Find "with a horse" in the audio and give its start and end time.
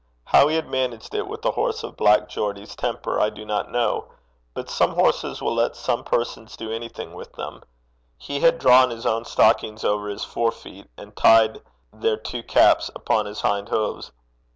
1.27-1.83